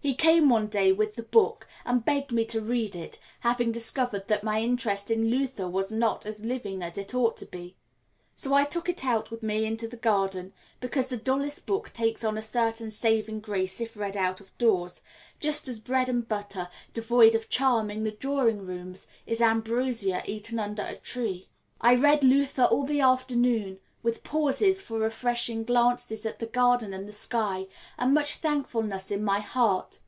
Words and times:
He 0.00 0.14
came 0.14 0.48
one 0.48 0.68
day 0.68 0.92
with 0.92 1.16
the 1.16 1.24
book 1.24 1.66
and 1.84 2.04
begged 2.04 2.30
me 2.30 2.44
to 2.46 2.60
read 2.60 2.94
it, 2.94 3.18
having 3.40 3.72
discovered 3.72 4.28
that 4.28 4.44
my 4.44 4.62
interest 4.62 5.10
in 5.10 5.28
Luther 5.28 5.68
was 5.68 5.90
not 5.90 6.24
as 6.24 6.42
living 6.44 6.82
as 6.84 6.96
it 6.96 7.16
ought 7.16 7.36
to 7.38 7.46
be; 7.46 7.74
so 8.36 8.54
I 8.54 8.62
took 8.64 8.88
it 8.88 9.04
out 9.04 9.32
with 9.32 9.42
me 9.42 9.64
into 9.64 9.88
the 9.88 9.96
garden, 9.96 10.52
because 10.78 11.08
the 11.08 11.16
dullest 11.16 11.66
book 11.66 11.92
takes 11.92 12.22
on 12.22 12.38
a 12.38 12.42
certain 12.42 12.92
saving 12.92 13.40
grace 13.40 13.80
if 13.80 13.96
read 13.96 14.16
out 14.16 14.40
of 14.40 14.56
doors, 14.56 15.02
just 15.40 15.66
as 15.66 15.80
bread 15.80 16.08
and 16.08 16.26
butter, 16.28 16.68
devoid 16.94 17.34
of 17.34 17.48
charm 17.48 17.90
in 17.90 18.04
the 18.04 18.12
drawing 18.12 18.64
room, 18.64 18.94
is 19.26 19.40
ambrosia 19.40 20.22
eaten 20.26 20.60
under 20.60 20.82
a 20.82 20.94
tree. 20.94 21.48
I 21.80 21.96
read 21.96 22.22
Luther 22.22 22.64
all 22.70 22.84
the 22.86 23.00
afternoon 23.00 23.80
with 24.00 24.22
pauses 24.22 24.80
for 24.80 25.00
refreshing 25.00 25.64
glances 25.64 26.24
at 26.24 26.38
the 26.38 26.46
garden 26.46 26.94
and 26.94 27.06
the 27.08 27.12
sky, 27.12 27.66
and 27.98 28.14
much 28.14 28.36
thankfulness 28.36 29.10
in 29.10 29.22
my 29.22 29.40
heart. 29.40 29.98